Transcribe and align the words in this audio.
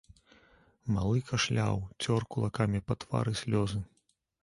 Малы 0.95 1.19
кашляў, 1.29 1.75
цёр 2.01 2.21
кулакамі 2.35 2.85
па 2.89 2.93
твары 3.07 3.39
слёзы. 3.45 3.89